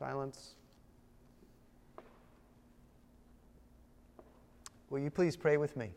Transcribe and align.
Silence. 0.00 0.54
Will 4.88 5.00
you 5.00 5.10
please 5.10 5.36
pray 5.36 5.58
with 5.58 5.76
me? 5.76 5.90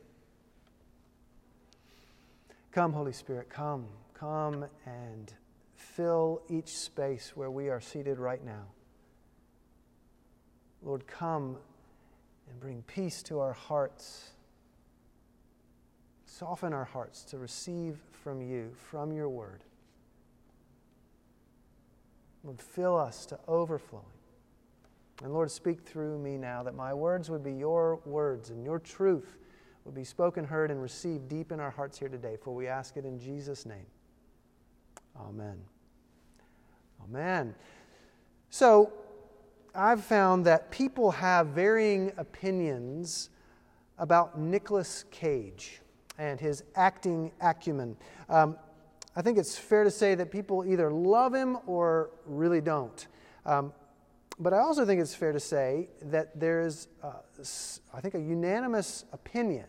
Come, 2.73 2.91
Holy 2.91 3.13
Spirit, 3.13 3.49
come. 3.49 3.85
Come 4.13 4.65
and 4.85 5.33
fill 5.77 6.41
each 6.49 6.67
space 6.67 7.31
where 7.33 7.49
we 7.49 7.69
are 7.69 7.79
seated 7.79 8.19
right 8.19 8.43
now. 8.43 8.65
Lord, 10.81 11.07
come 11.07 11.55
and 12.49 12.59
bring 12.59 12.83
peace 12.85 13.23
to 13.23 13.39
our 13.39 13.53
hearts. 13.53 14.31
Soften 16.25 16.73
our 16.73 16.83
hearts 16.83 17.23
to 17.29 17.37
receive 17.37 17.99
from 18.11 18.41
you, 18.41 18.73
from 18.91 19.13
your 19.13 19.29
word. 19.29 19.63
Lord, 22.43 22.61
fill 22.61 22.97
us 22.97 23.25
to 23.27 23.39
overflowing. 23.47 24.05
And 25.23 25.33
Lord, 25.33 25.49
speak 25.49 25.81
through 25.81 26.19
me 26.19 26.37
now 26.37 26.63
that 26.63 26.75
my 26.75 26.93
words 26.93 27.29
would 27.29 27.43
be 27.43 27.53
your 27.53 27.99
words 28.05 28.49
and 28.49 28.63
your 28.63 28.79
truth 28.79 29.37
would 29.85 29.95
be 29.95 30.03
spoken, 30.03 30.45
heard, 30.45 30.71
and 30.71 30.81
received 30.81 31.27
deep 31.27 31.51
in 31.51 31.59
our 31.59 31.71
hearts 31.71 31.97
here 31.97 32.09
today. 32.09 32.37
For 32.41 32.53
we 32.53 32.67
ask 32.67 32.97
it 32.97 33.05
in 33.05 33.19
Jesus' 33.19 33.65
name. 33.65 33.85
Amen. 35.19 35.57
Amen. 37.03 37.55
So, 38.49 38.91
I've 39.75 40.03
found 40.03 40.45
that 40.45 40.69
people 40.69 41.11
have 41.11 41.47
varying 41.47 42.11
opinions 42.17 43.29
about 43.97 44.37
Nicolas 44.37 45.05
Cage 45.09 45.81
and 46.17 46.39
his 46.39 46.63
acting 46.75 47.31
acumen. 47.41 47.97
Um, 48.29 48.57
I 49.15 49.21
think 49.21 49.37
it's 49.37 49.57
fair 49.57 49.83
to 49.83 49.91
say 49.91 50.15
that 50.15 50.31
people 50.31 50.65
either 50.65 50.91
love 50.91 51.33
him 51.33 51.57
or 51.67 52.09
really 52.25 52.61
don't. 52.61 53.07
Um, 53.45 53.73
but 54.39 54.53
I 54.53 54.59
also 54.59 54.85
think 54.85 54.99
it's 54.99 55.13
fair 55.13 55.31
to 55.31 55.39
say 55.39 55.89
that 56.01 56.39
there 56.39 56.61
is, 56.61 56.87
uh, 57.03 57.13
I 57.93 58.01
think, 58.01 58.15
a 58.15 58.19
unanimous 58.19 59.05
opinion 59.13 59.67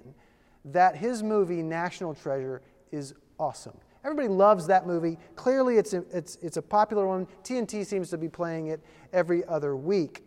that 0.64 0.96
his 0.96 1.22
movie, 1.22 1.62
National 1.62 2.14
Treasure, 2.14 2.62
is 2.90 3.14
awesome. 3.38 3.76
Everybody 4.04 4.28
loves 4.28 4.66
that 4.66 4.86
movie. 4.86 5.18
Clearly, 5.36 5.76
it's 5.76 5.92
a, 5.92 6.04
it's, 6.12 6.36
it's 6.42 6.56
a 6.56 6.62
popular 6.62 7.06
one. 7.06 7.26
TNT 7.42 7.84
seems 7.84 8.10
to 8.10 8.18
be 8.18 8.28
playing 8.28 8.68
it 8.68 8.82
every 9.12 9.44
other 9.46 9.76
week. 9.76 10.24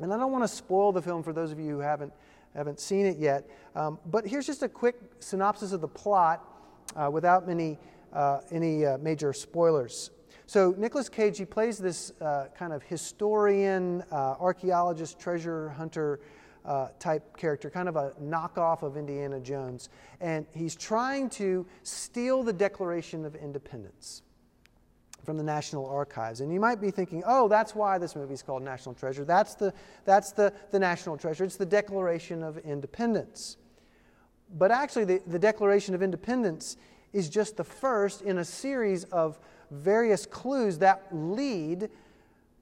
And 0.00 0.12
I 0.12 0.18
don't 0.18 0.32
want 0.32 0.44
to 0.44 0.48
spoil 0.48 0.92
the 0.92 1.02
film 1.02 1.22
for 1.22 1.32
those 1.32 1.52
of 1.52 1.58
you 1.58 1.70
who 1.70 1.80
haven't, 1.80 2.12
haven't 2.54 2.80
seen 2.80 3.06
it 3.06 3.16
yet. 3.16 3.48
Um, 3.74 3.98
but 4.06 4.26
here's 4.26 4.46
just 4.46 4.62
a 4.62 4.68
quick 4.68 4.96
synopsis 5.20 5.72
of 5.72 5.80
the 5.80 5.88
plot 5.88 6.44
uh, 6.94 7.10
without 7.10 7.46
many 7.46 7.78
uh, 8.12 8.40
any 8.50 8.84
uh, 8.84 8.98
major 8.98 9.32
spoilers. 9.32 10.10
So, 10.46 10.74
Nicolas 10.78 11.08
Cage, 11.08 11.38
he 11.38 11.44
plays 11.44 11.76
this 11.76 12.12
uh, 12.20 12.46
kind 12.56 12.72
of 12.72 12.82
historian, 12.82 14.04
uh, 14.12 14.36
archaeologist, 14.38 15.18
treasure 15.18 15.70
hunter 15.70 16.20
uh, 16.64 16.88
type 16.98 17.36
character, 17.36 17.70
kind 17.70 17.88
of 17.88 17.96
a 17.96 18.12
knockoff 18.22 18.82
of 18.82 18.96
Indiana 18.96 19.40
Jones. 19.40 19.88
And 20.20 20.46
he's 20.52 20.76
trying 20.76 21.30
to 21.30 21.66
steal 21.82 22.42
the 22.42 22.52
Declaration 22.52 23.24
of 23.24 23.34
Independence 23.34 24.22
from 25.24 25.36
the 25.36 25.42
National 25.42 25.86
Archives. 25.88 26.40
And 26.40 26.52
you 26.52 26.60
might 26.60 26.80
be 26.80 26.90
thinking, 26.90 27.22
oh, 27.26 27.48
that's 27.48 27.74
why 27.74 27.98
this 27.98 28.14
movie 28.14 28.34
is 28.34 28.42
called 28.42 28.62
National 28.62 28.94
Treasure. 28.94 29.24
That's 29.24 29.54
the, 29.54 29.74
that's 30.04 30.32
the, 30.32 30.52
the 30.70 30.78
National 30.78 31.16
Treasure. 31.16 31.44
It's 31.44 31.56
the 31.56 31.66
Declaration 31.66 32.42
of 32.42 32.58
Independence. 32.58 33.56
But 34.56 34.70
actually, 34.70 35.04
the, 35.04 35.22
the 35.26 35.38
Declaration 35.40 35.94
of 35.94 36.02
Independence 36.02 36.76
is 37.16 37.30
just 37.30 37.56
the 37.56 37.64
first 37.64 38.20
in 38.20 38.38
a 38.38 38.44
series 38.44 39.04
of 39.04 39.38
various 39.70 40.26
clues 40.26 40.76
that 40.78 41.06
lead 41.10 41.88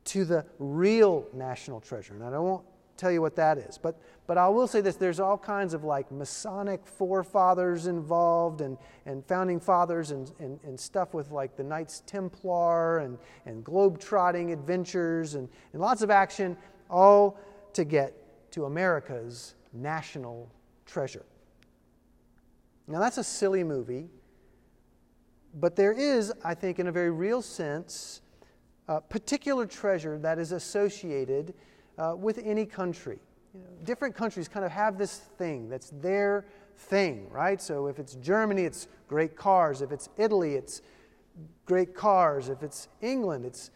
to 0.04 0.24
the 0.24 0.46
real 0.60 1.26
national 1.34 1.80
treasure. 1.80 2.14
And 2.14 2.22
I 2.22 2.38
won't 2.38 2.64
tell 2.96 3.10
you 3.10 3.20
what 3.20 3.34
that 3.34 3.58
is, 3.58 3.76
but, 3.76 4.00
but 4.28 4.38
I 4.38 4.46
will 4.46 4.68
say 4.68 4.80
this 4.80 4.94
there's 4.94 5.18
all 5.18 5.36
kinds 5.36 5.74
of 5.74 5.82
like 5.82 6.12
Masonic 6.12 6.86
forefathers 6.86 7.88
involved 7.88 8.60
and, 8.60 8.78
and 9.06 9.26
founding 9.26 9.58
fathers 9.58 10.12
and, 10.12 10.30
and, 10.38 10.60
and 10.62 10.78
stuff 10.78 11.14
with 11.14 11.32
like 11.32 11.56
the 11.56 11.64
Knights 11.64 12.04
Templar 12.06 12.98
and, 12.98 13.18
and 13.46 13.64
globe-trotting 13.64 14.52
adventures 14.52 15.34
and, 15.34 15.48
and 15.72 15.82
lots 15.82 16.02
of 16.02 16.10
action, 16.10 16.56
all 16.88 17.40
to 17.72 17.84
get 17.84 18.14
to 18.52 18.66
America's 18.66 19.56
national 19.72 20.48
treasure. 20.86 21.24
Now, 22.86 23.00
that's 23.00 23.18
a 23.18 23.24
silly 23.24 23.64
movie 23.64 24.10
but 25.54 25.76
there 25.76 25.92
is, 25.92 26.32
I 26.44 26.54
think, 26.54 26.78
in 26.78 26.86
a 26.88 26.92
very 26.92 27.10
real 27.10 27.42
sense, 27.42 28.20
a 28.88 29.00
particular 29.00 29.66
treasure 29.66 30.18
that 30.18 30.38
is 30.38 30.52
associated 30.52 31.54
uh, 31.96 32.14
with 32.16 32.38
any 32.44 32.66
country. 32.66 33.18
You 33.54 33.60
know, 33.60 33.66
different 33.84 34.14
countries 34.14 34.48
kind 34.48 34.64
of 34.64 34.72
have 34.72 34.98
this 34.98 35.18
thing 35.38 35.68
that's 35.68 35.90
their 35.90 36.44
thing, 36.76 37.30
right? 37.30 37.60
So 37.62 37.86
if 37.86 37.98
it's 37.98 38.14
Germany, 38.16 38.62
it's 38.62 38.88
great 39.06 39.36
cars. 39.36 39.80
If 39.80 39.92
it's 39.92 40.08
Italy, 40.16 40.54
it's 40.54 40.82
great 41.66 41.94
cars. 41.94 42.48
If 42.48 42.62
it's 42.62 42.88
England, 43.00 43.44
it's 43.44 43.70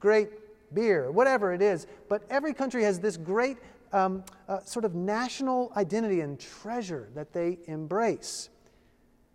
great 0.00 0.28
beer, 0.74 1.10
whatever 1.10 1.52
it 1.52 1.62
is. 1.62 1.86
But 2.08 2.24
every 2.30 2.52
country 2.52 2.82
has 2.84 3.00
this 3.00 3.16
great 3.16 3.56
um, 3.92 4.24
uh, 4.48 4.60
sort 4.60 4.84
of 4.84 4.94
national 4.94 5.72
identity 5.76 6.20
and 6.20 6.38
treasure 6.38 7.08
that 7.14 7.32
they 7.32 7.58
embrace. 7.66 8.50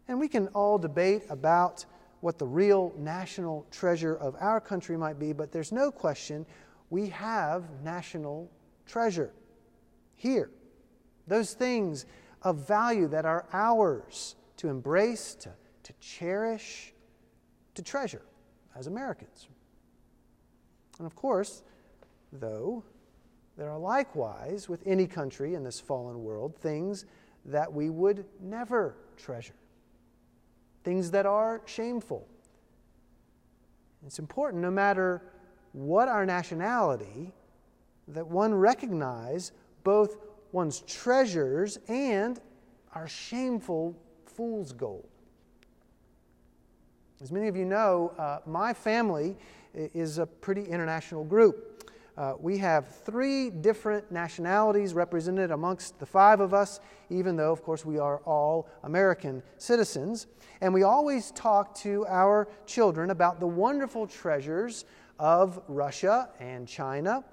And 0.08 0.20
we 0.20 0.28
can 0.28 0.48
all 0.50 0.78
debate 0.78 1.24
about 1.30 1.86
what 2.22 2.38
the 2.38 2.46
real 2.46 2.94
national 2.98 3.66
treasure 3.72 4.16
of 4.16 4.36
our 4.40 4.60
country 4.60 4.98
might 4.98 5.20
be, 5.20 5.34
but 5.34 5.52
there's 5.52 5.72
no 5.72 5.92
question 5.92 6.46
we 6.90 7.10
have 7.10 7.66
national 7.84 8.50
treasure 8.86 9.34
here. 10.16 10.50
Those 11.28 11.54
things 11.54 12.06
of 12.42 12.68
value 12.68 13.08
that 13.10 13.26
are 13.26 13.46
ours 13.52 14.36
to 14.58 14.70
embrace, 14.70 15.36
to, 15.36 15.52
to 15.84 15.94
cherish, 16.00 16.94
to 17.76 17.82
treasure 17.82 18.24
as 18.76 18.88
Americans. 18.88 19.48
And 20.98 21.06
of 21.06 21.16
course, 21.16 21.64
though, 22.32 22.84
there 23.58 23.70
are 23.70 23.78
likewise, 23.78 24.70
with 24.70 24.82
any 24.86 25.08
country 25.08 25.56
in 25.56 25.64
this 25.64 25.80
fallen 25.80 26.24
world, 26.24 26.56
things 26.56 27.06
that 27.46 27.72
we 27.72 27.90
would 27.90 28.26
never 28.40 28.96
treasure 29.18 29.56
things 30.88 31.12
that 31.12 31.26
are 31.26 31.62
shameful. 31.66 32.26
It's 34.06 34.20
important, 34.20 34.62
no 34.64 34.72
matter 34.72 35.22
what 35.74 36.08
our 36.08 36.26
nationality, 36.26 37.34
that 38.08 38.26
one 38.26 38.56
recognize 38.56 39.52
both 39.84 40.16
one's 40.54 40.80
treasures 40.88 41.78
and 41.90 42.40
our 42.96 43.06
shameful 43.06 43.98
fool's 44.26 44.72
gold. 44.72 45.10
As 47.20 47.34
many 47.34 47.50
of 47.50 47.58
you 47.58 47.66
know, 47.66 48.14
uh, 48.18 48.40
my 48.46 48.74
family 48.74 49.36
is 49.74 50.20
a 50.20 50.26
pretty 50.26 50.64
international 50.64 51.26
group. 51.26 51.87
Uh, 52.18 52.34
we 52.40 52.58
have 52.58 52.88
three 52.88 53.52
different 53.52 54.12
nationalities 54.12 54.96
represented 54.96 55.52
amongst 55.52 56.00
the 56.00 56.06
five 56.06 56.40
of 56.40 56.52
us, 56.52 56.80
even 57.12 57.36
though, 57.36 57.52
of 57.52 57.62
course, 57.62 57.86
we 57.86 58.00
are 58.00 58.18
all 58.26 58.68
American 58.84 59.44
citizens. 59.60 60.26
And 60.62 60.74
we 60.74 60.82
always 60.82 61.30
talk 61.32 61.76
to 61.80 62.08
our 62.08 62.48
children 62.66 63.12
about 63.12 63.40
the 63.40 63.46
wonderful 63.46 64.08
treasures 64.08 64.86
of 65.20 65.62
Russia 65.68 66.30
and 66.40 66.68
China, 66.68 67.24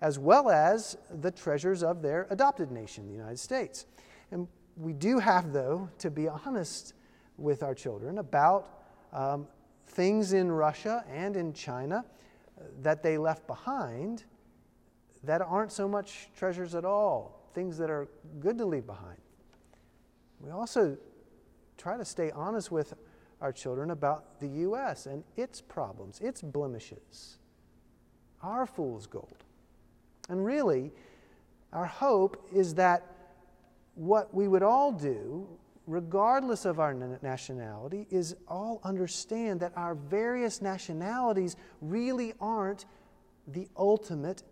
as 0.00 0.18
well 0.18 0.48
as 0.48 0.96
the 1.20 1.30
treasures 1.30 1.82
of 1.82 2.00
their 2.00 2.26
adopted 2.30 2.70
nation, 2.70 3.06
the 3.06 3.12
United 3.12 3.38
States. 3.38 3.84
And 4.30 4.48
we 4.74 4.94
do 4.94 5.18
have, 5.18 5.52
though, 5.52 5.90
to 5.98 6.10
be 6.10 6.28
honest 6.28 6.94
with 7.36 7.62
our 7.62 7.74
children 7.74 8.16
about 8.18 8.84
um, 9.12 9.46
things 9.86 10.32
in 10.32 10.50
Russia 10.50 11.04
and 11.12 11.36
in 11.36 11.52
China 11.52 12.06
that 12.80 13.02
they 13.02 13.18
left 13.18 13.46
behind 13.46 14.24
that 15.24 15.42
aren't 15.42 15.72
so 15.72 15.86
much 15.86 16.28
treasures 16.36 16.74
at 16.74 16.84
all, 16.84 17.48
things 17.54 17.76
that 17.78 17.90
are 17.90 18.08
good 18.40 18.58
to 18.58 18.64
leave 18.64 18.86
behind. 18.86 19.18
We 20.40 20.50
also 20.50 20.96
try 21.76 21.96
to 21.96 22.04
stay 22.04 22.30
honest 22.30 22.70
with 22.70 22.94
our 23.40 23.52
children 23.52 23.90
about 23.90 24.40
the 24.40 24.48
U.S. 24.48 25.06
and 25.06 25.24
its 25.36 25.60
problems, 25.60 26.20
its 26.20 26.42
blemishes, 26.42 27.38
our 28.42 28.66
fool's 28.66 29.06
gold. 29.06 29.44
And 30.28 30.44
really, 30.44 30.92
our 31.72 31.86
hope 31.86 32.46
is 32.52 32.74
that 32.74 33.06
what 33.94 34.34
we 34.34 34.48
would 34.48 34.62
all 34.62 34.92
do, 34.92 35.46
regardless 35.86 36.64
of 36.64 36.80
our 36.80 36.94
nationality, 37.22 38.06
is 38.10 38.36
all 38.48 38.80
understand 38.84 39.60
that 39.60 39.72
our 39.76 39.94
various 39.94 40.62
nationalities 40.62 41.56
really 41.80 42.34
aren't 42.40 42.86
the 43.46 43.68
ultimate 43.76 44.42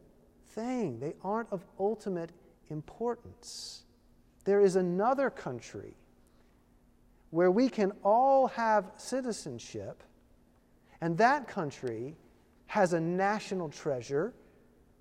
thing, 0.58 0.98
they 0.98 1.14
aren't 1.22 1.52
of 1.52 1.64
ultimate 1.78 2.30
importance. 2.68 3.84
There 4.44 4.60
is 4.60 4.74
another 4.74 5.30
country 5.30 5.94
where 7.30 7.50
we 7.50 7.68
can 7.68 7.92
all 8.02 8.48
have 8.48 8.90
citizenship, 8.96 10.02
and 11.00 11.16
that 11.18 11.46
country 11.46 12.16
has 12.66 12.92
a 12.92 13.00
national 13.00 13.68
treasure 13.68 14.34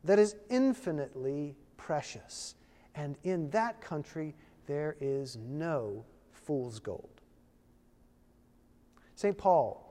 that 0.04 0.20
is 0.20 0.36
infinitely 0.50 1.56
precious. 1.76 2.56
And 2.94 3.18
in 3.24 3.50
that 3.50 3.82
country, 3.82 4.36
there 4.68 4.96
is 5.02 5.38
no 5.38 6.06
fool's 6.32 6.80
gold. 6.80 7.22
St. 9.16 9.38
Paul, 9.38 9.84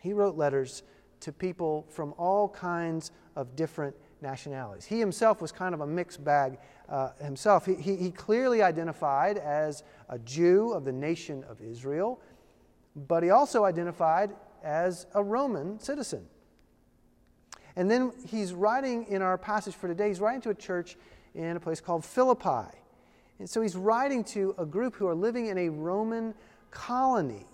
he 0.00 0.12
wrote 0.12 0.36
letters 0.36 0.82
to 1.20 1.32
people 1.32 1.86
from 1.88 2.14
all 2.18 2.48
kinds 2.48 3.12
of 3.36 3.54
different 3.54 3.94
nationalities. 4.22 4.84
He 4.84 4.98
himself 4.98 5.40
was 5.42 5.52
kind 5.52 5.74
of 5.74 5.80
a 5.80 5.86
mixed 5.86 6.24
bag 6.24 6.58
uh, 6.88 7.10
himself. 7.22 7.66
He, 7.66 7.74
he, 7.74 7.96
he 7.96 8.10
clearly 8.10 8.62
identified 8.62 9.38
as 9.38 9.82
a 10.08 10.18
Jew 10.18 10.72
of 10.72 10.84
the 10.84 10.92
nation 10.92 11.44
of 11.48 11.60
Israel, 11.60 12.20
but 12.94 13.22
he 13.22 13.30
also 13.30 13.64
identified 13.64 14.34
as 14.62 15.06
a 15.14 15.22
Roman 15.22 15.78
citizen. 15.78 16.26
And 17.76 17.90
then 17.90 18.12
he's 18.26 18.52
writing 18.52 19.06
in 19.08 19.22
our 19.22 19.38
passage 19.38 19.74
for 19.74 19.88
today, 19.88 20.08
he's 20.08 20.20
writing 20.20 20.42
to 20.42 20.50
a 20.50 20.54
church 20.54 20.96
in 21.34 21.56
a 21.56 21.60
place 21.60 21.80
called 21.80 22.04
Philippi. 22.04 22.76
And 23.38 23.48
so 23.48 23.62
he's 23.62 23.76
writing 23.76 24.22
to 24.24 24.54
a 24.58 24.66
group 24.66 24.94
who 24.94 25.08
are 25.08 25.14
living 25.14 25.46
in 25.46 25.58
a 25.58 25.68
Roman 25.68 26.34
colony. 26.70 27.46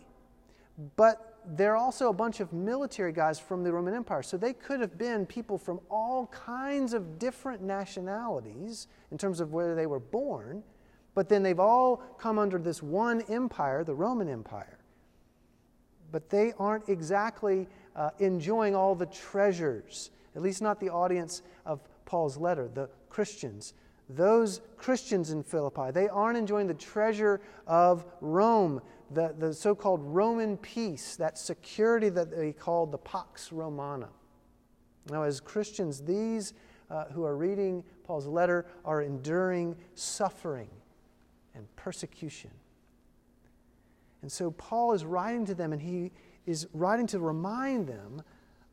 But 0.97 1.28
they're 1.57 1.77
also 1.77 2.11
a 2.11 2.13
bunch 2.13 2.41
of 2.41 2.53
military 2.53 3.13
guys 3.13 3.39
from 3.39 3.65
the 3.65 3.73
Roman 3.73 3.95
Empire. 3.95 4.23
So 4.23 4.37
they 4.37 4.53
could 4.53 4.81
have 4.81 4.99
been 4.99 5.25
people 5.25 5.57
from 5.57 5.81
all 5.91 6.27
kinds 6.27 6.93
of 6.93 7.19
different 7.19 7.63
nationalities 7.63 8.89
in 9.11 9.19
terms 9.19 9.41
of 9.41 9.53
where 9.53 9.75
they 9.75 9.87
were 9.87 10.01
born. 10.01 10.63
But 11.15 11.29
then 11.29 11.43
they've 11.43 11.59
all 11.59 11.97
come 12.19 12.39
under 12.39 12.59
this 12.59 12.83
one 12.83 13.23
empire, 13.23 13.83
the 13.83 13.95
Roman 13.95 14.29
Empire. 14.29 14.79
But 16.13 16.29
they 16.29 16.53
aren't 16.59 16.89
exactly 16.89 17.67
uh, 17.97 18.11
enjoying 18.19 18.75
all 18.75 18.95
the 18.95 19.07
treasures, 19.07 20.11
at 20.37 20.43
least 20.43 20.61
not 20.63 20.81
the 20.81 20.91
audience 20.91 21.43
of 21.65 21.81
Paul's 22.05 22.37
letter, 22.37 22.69
the 22.73 22.89
Christians. 23.09 23.75
Those 24.11 24.61
Christians 24.77 25.31
in 25.31 25.43
Philippi, 25.43 25.91
they 25.93 26.09
aren't 26.09 26.39
enjoying 26.39 26.67
the 26.67 26.75
treasure 26.75 27.41
of 27.67 28.07
Rome, 28.21 28.81
the, 29.11 29.35
the 29.39 29.55
so 29.55 29.75
called 29.75 30.01
Roman 30.03 30.57
peace, 30.57 31.17
that 31.17 31.39
security 31.39 32.09
that 32.11 32.31
they 32.31 32.53
called 32.53 32.93
the 32.93 32.99
Pax 32.99 33.53
Romana. 33.53 34.09
Now, 35.11 35.23
as 35.23 35.41
Christians, 35.41 36.01
these 36.01 36.53
uh, 36.91 37.07
who 37.07 37.25
are 37.25 37.37
reading 37.37 37.83
Paul's 38.05 38.27
letter 38.27 38.67
are 38.85 39.03
enduring 39.03 39.77
suffering 39.95 40.71
and 41.55 41.65
persecution. 41.77 42.51
And 44.23 44.31
so 44.31 44.51
Paul 44.53 44.93
is 44.93 45.05
writing 45.05 45.47
to 45.47 45.55
them, 45.55 45.73
and 45.73 45.81
he 45.81 46.11
is 46.47 46.67
writing 46.73 47.07
to 47.09 47.21
remind 47.21 47.87
them 47.87 48.23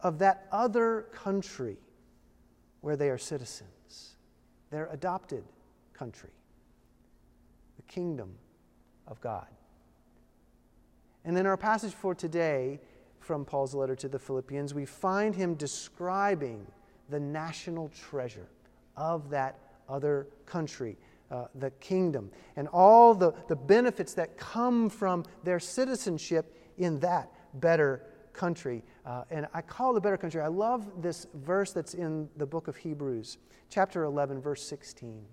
of 0.01 0.19
that 0.19 0.47
other 0.51 1.07
country 1.13 1.77
where 2.81 2.95
they 2.95 3.09
are 3.09 3.17
citizens, 3.17 4.15
their 4.69 4.87
adopted 4.91 5.43
country, 5.93 6.31
the 7.77 7.83
kingdom 7.83 8.35
of 9.07 9.19
God. 9.21 9.47
And 11.25 11.37
in 11.37 11.47
our 11.47 11.57
passage 11.57 11.93
for 11.93 12.13
today, 12.13 12.79
from 13.19 13.43
Paul's 13.43 13.73
letter 13.73 13.95
to 13.95 14.07
the 14.07 14.19
Philippians, 14.19 14.73
we 14.75 14.85
find 14.85 15.35
him 15.35 15.55
describing 15.55 16.65
the 17.09 17.19
national 17.19 17.89
treasure 17.89 18.47
of 18.95 19.29
that 19.31 19.59
other 19.89 20.27
country, 20.45 20.97
uh, 21.31 21.45
the 21.55 21.71
kingdom, 21.71 22.29
and 22.55 22.67
all 22.67 23.15
the, 23.15 23.33
the 23.47 23.55
benefits 23.55 24.13
that 24.13 24.37
come 24.37 24.89
from 24.89 25.25
their 25.43 25.59
citizenship 25.59 26.55
in 26.77 26.99
that 26.99 27.31
better 27.55 28.03
country. 28.33 28.83
Uh, 29.05 29.23
and 29.31 29.47
I 29.53 29.61
call 29.61 29.95
it 29.95 29.97
a 29.97 30.01
better 30.01 30.17
country. 30.17 30.41
I 30.41 30.47
love 30.47 31.01
this 31.01 31.25
verse 31.33 31.71
that's 31.71 31.95
in 31.95 32.29
the 32.37 32.45
book 32.45 32.67
of 32.67 32.75
Hebrews, 32.75 33.39
chapter 33.69 34.03
11, 34.03 34.41
verse 34.41 34.63
16. 34.63 35.25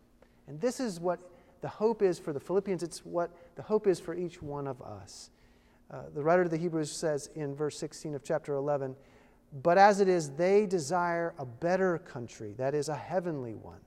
And 0.48 0.60
this 0.60 0.80
is 0.80 1.00
what 1.00 1.20
the 1.60 1.68
hope 1.68 2.02
is 2.02 2.18
for 2.18 2.32
the 2.32 2.40
Philippians, 2.40 2.82
it's 2.82 3.04
what 3.04 3.30
the 3.56 3.62
hope 3.62 3.86
is 3.86 4.00
for 4.00 4.14
each 4.14 4.42
one 4.42 4.66
of 4.66 4.80
us. 4.80 5.30
Uh, 5.92 6.04
the 6.14 6.22
writer 6.22 6.42
of 6.42 6.50
the 6.50 6.56
Hebrews 6.56 6.90
says 6.90 7.28
in 7.34 7.54
verse 7.54 7.78
16 7.78 8.14
of 8.14 8.24
chapter 8.24 8.54
11, 8.54 8.96
But 9.62 9.76
as 9.76 10.00
it 10.00 10.08
is, 10.08 10.30
they 10.30 10.64
desire 10.64 11.34
a 11.38 11.44
better 11.44 11.98
country, 11.98 12.54
that 12.56 12.74
is, 12.74 12.88
a 12.88 12.96
heavenly 12.96 13.54
one. 13.54 13.80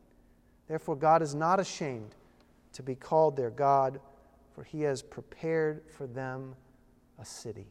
Therefore, 0.67 0.95
God 0.95 1.21
is 1.21 1.33
not 1.33 1.59
ashamed 1.59 2.15
to 2.73 2.83
be 2.83 2.93
called 2.93 3.35
their 3.35 3.49
God, 3.49 3.99
for 4.53 4.63
he 4.63 4.81
has 4.81 5.01
prepared 5.01 5.81
for 5.89 6.05
them 6.05 6.55
a 7.19 7.25
city. 7.25 7.67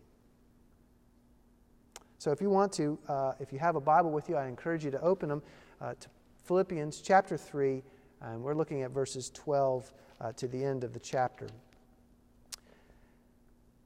So 2.19 2.33
if 2.33 2.41
you 2.41 2.51
want 2.51 2.73
to, 2.75 2.99
uh, 3.07 3.33
if 3.39 3.53
you 3.53 3.59
have 3.59 3.77
a 3.77 3.81
Bible 3.81 4.11
with 4.11 4.29
you, 4.29 4.37
I 4.37 4.49
encourage 4.49 4.85
you 4.85 4.91
to 4.91 5.01
open 5.01 5.29
them 5.29 5.43
uh, 5.81 5.95
to 6.01 6.09
Philippians 6.45 7.01
chapter 7.01 7.37
3, 7.37 7.83
and 8.23 8.43
we're 8.43 8.55
looking 8.55 8.83
at 8.83 8.91
verses 8.91 9.31
12 9.35 9.93
uh, 10.21 10.33
to 10.33 10.49
the 10.49 10.65
end 10.65 10.85
of 10.85 10.93
the 10.93 11.01
chapter. 11.01 11.47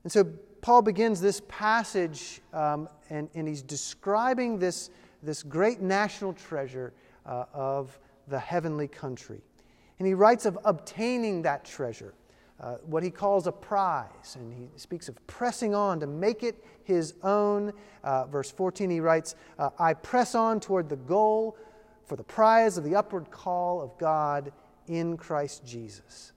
And 0.09 0.13
so 0.15 0.25
Paul 0.63 0.81
begins 0.81 1.21
this 1.21 1.43
passage, 1.49 2.41
um, 2.55 2.89
and, 3.11 3.29
and 3.35 3.47
he's 3.47 3.61
describing 3.61 4.59
this, 4.59 4.89
this 5.23 5.43
great 5.43 5.83
national 5.83 6.33
treasure 6.33 6.95
uh, 7.27 7.45
of 7.53 7.99
the 8.27 8.39
heavenly 8.39 8.89
country. 8.89 9.43
And 9.99 10.09
he 10.09 10.15
writes 10.15 10.47
of 10.47 10.59
obtaining 10.65 11.43
that 11.43 11.63
treasure. 11.63 12.15
Uh, 12.59 12.77
what 12.87 13.03
he 13.03 13.11
calls 13.11 13.47
a 13.47 13.53
prize. 13.53 14.39
And 14.41 14.51
he 14.51 14.71
speaks 14.77 15.11
of 15.11 15.27
pressing 15.27 15.75
on 15.75 16.01
to 16.01 16.07
make 16.07 16.43
it 16.43 16.65
his 16.85 17.13
own. 17.23 17.75
Uh, 18.03 18.25
verse 18.25 18.51
14, 18.51 18.89
he 18.89 19.01
writes, 19.01 19.35
uh, 19.59 19.69
I 19.79 19.93
press 19.93 20.35
on 20.35 20.59
toward 20.59 20.89
the 20.89 20.97
goal 20.97 21.59
for 22.07 22.17
the 22.17 22.25
prize 22.25 22.79
of 22.79 22.85
the 22.85 22.97
upward 22.97 23.31
call 23.31 23.83
of 23.83 23.99
God 23.99 24.53
in 24.87 25.19
Christ 25.19 25.67
Jesus. 25.67 26.33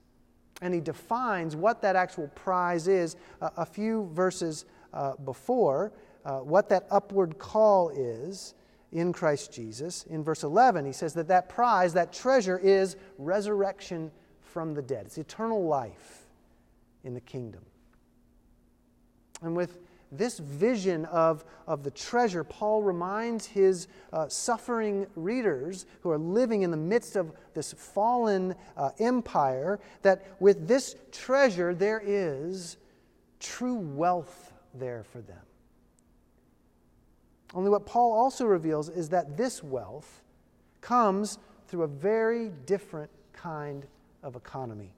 And 0.62 0.74
he 0.74 0.80
defines 0.80 1.56
what 1.56 1.82
that 1.82 1.96
actual 1.96 2.28
prize 2.30 2.88
is 2.88 3.16
a 3.42 3.66
few 3.66 4.10
verses 4.14 4.66
uh, 4.94 5.14
before, 5.26 5.92
uh, 6.26 6.40
what 6.40 6.70
that 6.70 6.86
upward 6.92 7.40
call 7.40 7.90
is 7.90 8.54
in 8.92 9.14
Christ 9.14 9.52
Jesus. 9.52 10.04
In 10.10 10.24
verse 10.24 10.44
11, 10.44 10.86
he 10.86 10.92
says 10.92 11.14
that 11.14 11.28
that 11.30 11.50
prize, 11.50 11.94
that 11.94 12.14
treasure, 12.14 12.60
is 12.60 12.96
resurrection 13.18 14.12
from 14.42 14.74
the 14.74 14.82
dead. 14.82 15.06
It's 15.06 15.18
eternal 15.18 15.66
life 15.66 16.26
in 17.04 17.14
the 17.14 17.22
kingdom. 17.22 17.62
And 19.42 19.56
with 19.56 19.80
this 20.12 20.40
vision 20.40 21.06
of, 21.06 21.46
of 21.68 21.84
the 21.84 21.92
treasure, 21.92 22.44
Paul 22.44 22.82
reminds 22.84 23.46
his 23.46 23.88
uh, 24.12 24.28
suffering 24.28 25.08
readers 25.16 25.86
who 26.02 26.10
are 26.10 26.18
living 26.18 26.64
in 26.64 26.72
the 26.72 26.78
midst 26.78 27.16
of 27.16 27.32
this 27.54 27.74
fallen 27.74 28.56
uh, 28.76 28.90
empire 29.00 29.80
that 30.02 30.36
with 30.40 30.68
this 30.68 30.96
treasure 31.12 31.74
there 31.74 32.02
is 32.04 32.78
true 33.40 33.76
wealth 33.76 34.52
there 34.74 35.04
for 35.04 35.22
them. 35.22 35.42
Only 37.54 37.70
what 37.70 37.86
Paul 37.86 38.14
also 38.14 38.46
reveals 38.46 38.90
is 38.90 39.10
that 39.10 39.38
this 39.38 39.64
wealth 39.64 40.24
comes 40.82 41.38
through 41.68 41.84
a 41.84 41.88
very 41.88 42.50
different 42.66 43.12
kind 43.34 43.86
of 44.24 44.36
economy. 44.36 44.94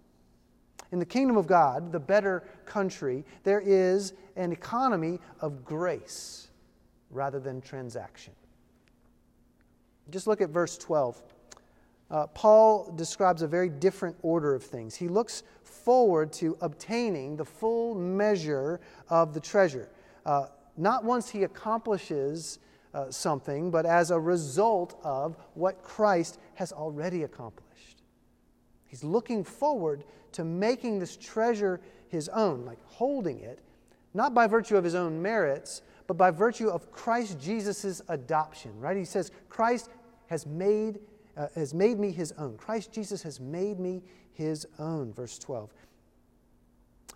In 0.91 1.00
the 1.00 1.05
kingdom 1.05 1.38
of 1.38 1.48
God, 1.48 1.91
the 1.91 2.00
better 2.00 2.43
country, 2.65 3.25
there 3.43 3.62
is 3.62 4.13
an 4.36 4.52
economy 4.52 5.20
of 5.42 5.63
grace 5.63 6.50
rather 7.10 7.40
than 7.40 7.62
transaction. 7.62 8.34
Just 10.10 10.28
look 10.28 10.42
at 10.42 10.50
verse 10.50 10.78
12. 10.78 11.22
Uh, 12.10 12.28
Paul 12.28 12.92
describes 12.96 13.42
a 13.42 13.48
very 13.48 13.70
different 13.70 14.16
order 14.22 14.54
of 14.54 14.63
things. 14.63 14.96
He 14.96 15.08
looks 15.08 15.44
forward 15.63 16.32
to 16.34 16.58
obtaining 16.62 17.36
the 17.38 17.46
full 17.46 17.96
measure 17.96 18.80
of 19.10 19.34
the 19.34 19.40
treasure, 19.40 19.90
uh, 20.25 20.48
not 20.78 21.04
once 21.04 21.30
he 21.30 21.44
accomplishes 21.44 22.60
uh, 22.94 23.10
something, 23.10 23.72
but 23.72 23.86
as 23.86 24.12
a 24.12 24.20
result 24.20 25.00
of 25.04 25.36
what 25.56 25.82
Christ 25.82 26.40
has 26.56 26.72
already 26.72 27.24
accomplished. 27.24 28.04
He's 28.86 29.04
looking 29.04 29.44
forward 29.44 30.04
to 30.34 30.44
making 30.44 31.00
this 31.00 31.18
treasure 31.18 31.82
his 32.10 32.30
own, 32.30 32.66
like 32.66 32.78
holding 32.86 33.40
it, 33.40 33.60
not 34.13 34.34
by 34.34 34.48
virtue 34.48 34.77
of 34.77 34.84
his 34.84 34.96
own 34.96 35.22
merits, 35.22 35.82
but 36.08 36.17
by 36.17 36.32
virtue 36.32 36.67
of 36.67 36.91
Christ 36.91 37.39
Jesus' 37.39 38.01
adoption, 38.10 38.77
right? 38.79 38.98
He 38.98 39.05
says, 39.05 39.32
Christ 39.50 39.89
has 40.27 40.46
made, 40.46 41.00
uh, 41.38 41.48
has 41.55 41.74
made 41.74 42.00
me 42.00 42.12
his 42.12 42.32
own. 42.34 42.58
Christ 42.58 42.91
Jesus 42.91 43.24
has 43.24 43.39
made 43.39 43.79
me 43.79 44.03
his 44.34 44.65
own, 44.79 45.13
verse 45.13 45.38
12. 45.39 45.74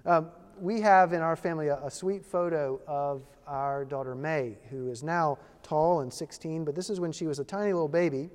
Um, 0.06 0.30
we 0.60 0.82
have 0.82 1.14
in 1.14 1.22
our 1.22 1.36
family 1.36 1.68
a, 1.68 1.78
a, 1.84 1.92
sweet 1.92 2.26
photo 2.26 2.80
of 2.88 3.24
our 3.46 3.86
daughter 3.86 4.16
May, 4.16 4.58
who 4.70 4.90
is 4.90 5.04
now 5.04 5.38
tall 5.64 6.02
and 6.02 6.12
16, 6.12 6.64
but 6.64 6.76
this 6.76 6.90
is 6.90 7.00
when 7.00 7.12
she 7.12 7.28
was 7.28 7.40
a 7.40 7.44
tiny 7.44 7.74
little 7.74 7.88
baby. 7.88 8.30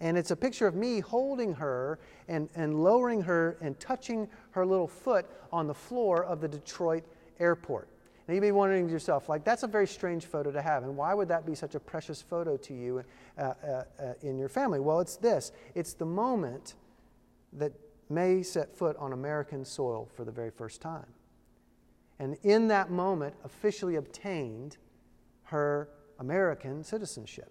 And 0.00 0.18
it's 0.18 0.32
a 0.32 0.36
picture 0.36 0.66
of 0.66 0.74
me 0.74 1.00
holding 1.00 1.54
her 1.54 2.00
and, 2.26 2.48
and 2.56 2.82
lowering 2.82 3.22
her 3.22 3.56
and 3.60 3.78
touching 3.78 4.28
her 4.50 4.66
little 4.66 4.88
foot 4.88 5.26
on 5.52 5.68
the 5.68 5.74
floor 5.74 6.24
of 6.24 6.40
the 6.40 6.48
Detroit 6.48 7.04
airport. 7.40 7.88
Now, 8.28 8.34
you 8.34 8.40
may 8.40 8.48
be 8.48 8.52
wondering 8.52 8.86
to 8.86 8.92
yourself, 8.92 9.28
like, 9.28 9.44
that's 9.44 9.64
a 9.64 9.66
very 9.66 9.86
strange 9.86 10.26
photo 10.26 10.52
to 10.52 10.62
have, 10.62 10.84
and 10.84 10.96
why 10.96 11.12
would 11.12 11.28
that 11.28 11.44
be 11.44 11.54
such 11.54 11.74
a 11.74 11.80
precious 11.80 12.22
photo 12.22 12.56
to 12.56 12.74
you 12.74 13.02
uh, 13.36 13.42
uh, 13.42 13.66
uh, 14.00 14.12
in 14.22 14.38
your 14.38 14.48
family? 14.48 14.78
Well, 14.78 15.00
it's 15.00 15.16
this 15.16 15.52
it's 15.74 15.94
the 15.94 16.06
moment 16.06 16.74
that 17.54 17.72
May 18.08 18.42
set 18.42 18.76
foot 18.76 18.96
on 18.98 19.12
American 19.12 19.64
soil 19.64 20.08
for 20.14 20.24
the 20.24 20.32
very 20.32 20.50
first 20.50 20.80
time. 20.80 21.06
And 22.18 22.36
in 22.42 22.68
that 22.68 22.90
moment, 22.90 23.34
officially 23.44 23.96
obtained 23.96 24.76
her 25.44 25.88
American 26.18 26.84
citizenship. 26.84 27.50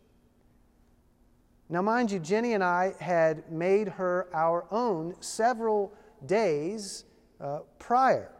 Now, 1.67 1.81
mind 1.81 2.11
you, 2.11 2.19
Jenny 2.19 2.53
and 2.53 2.63
I 2.63 2.93
had 2.99 3.51
made 3.51 3.87
her 3.87 4.27
our 4.33 4.65
own 4.71 5.15
several 5.19 5.93
days 6.25 7.05
uh, 7.39 7.59
prior. 7.79 8.31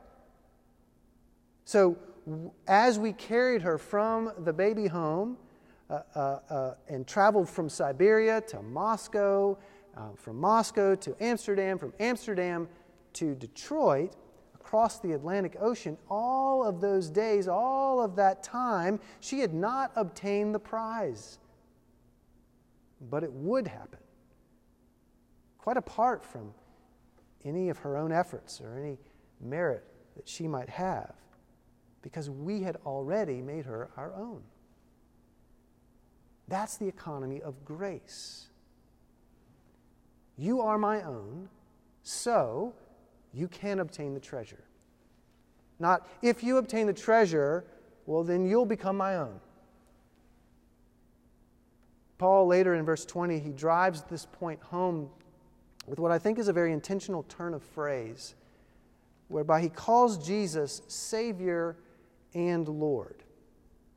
So, 1.72 1.96
as 2.68 3.00
we 3.00 3.14
carried 3.14 3.62
her 3.62 3.78
from 3.78 4.34
the 4.40 4.52
baby 4.52 4.88
home 4.88 5.38
uh, 5.90 6.02
uh, 6.14 6.20
uh, 6.50 6.74
and 6.90 7.08
traveled 7.08 7.48
from 7.48 7.70
Siberia 7.70 8.42
to 8.50 8.62
Moscow, 8.62 9.58
uh, 9.96 10.10
from 10.18 10.36
Moscow 10.36 10.96
to 10.96 11.16
Amsterdam, 11.24 11.78
from 11.78 11.94
Amsterdam 11.98 12.68
to 13.14 13.36
Detroit, 13.36 14.18
across 14.54 15.00
the 15.00 15.14
Atlantic 15.14 15.56
Ocean, 15.62 15.98
all 16.10 16.66
of 16.66 16.82
those 16.82 17.10
days, 17.10 17.48
all 17.48 18.02
of 18.04 18.18
that 18.18 18.44
time, 18.44 19.00
she 19.22 19.40
had 19.40 19.54
not 19.54 19.94
obtained 19.96 20.54
the 20.54 20.60
prize. 20.60 21.40
But 23.10 23.24
it 23.24 23.32
would 23.32 23.70
happen, 23.70 24.00
quite 25.58 25.78
apart 25.78 26.26
from 26.26 26.54
any 27.46 27.70
of 27.70 27.78
her 27.78 27.96
own 27.96 28.12
efforts 28.12 28.60
or 28.60 28.78
any 28.78 28.98
merit 29.40 29.86
that 30.18 30.28
she 30.28 30.50
might 30.50 30.68
have 30.68 31.21
because 32.02 32.30
we 32.30 32.62
had 32.62 32.78
already 32.86 33.42
made 33.42 33.66
her 33.66 33.90
our 33.98 34.14
own. 34.14 34.42
That's 36.48 36.78
the 36.78 36.88
economy 36.88 37.42
of 37.42 37.64
grace. 37.64 38.48
You 40.38 40.62
are 40.62 40.78
my 40.78 41.02
own, 41.02 41.50
so 42.04 42.74
you 43.34 43.48
can 43.48 43.80
obtain 43.80 44.14
the 44.14 44.20
treasure. 44.20 44.64
Not 45.80 46.08
if 46.22 46.44
you 46.44 46.58
obtain 46.58 46.88
the 46.88 46.94
treasure, 46.94 47.66
well, 48.06 48.24
then 48.24 48.46
you'll 48.46 48.66
become 48.66 48.98
my 48.98 49.16
own. 49.16 49.40
Paul, 52.18 52.48
later 52.48 52.76
in 52.76 52.86
verse 52.86 53.06
20, 53.06 53.40
he 53.40 53.50
drives 53.52 54.04
this 54.04 54.26
point 54.26 54.62
home 54.62 55.10
with 55.88 56.00
what 56.00 56.12
I 56.12 56.20
think 56.20 56.38
is 56.38 56.48
a 56.48 56.54
very 56.54 56.72
intentional 56.72 57.24
turn 57.24 57.54
of 57.54 57.64
phrase, 57.64 58.36
whereby 59.28 59.62
he 59.62 59.70
calls 59.70 60.24
Jesus 60.24 60.82
Savior 60.88 61.78
and 62.34 62.68
Lord, 62.68 63.24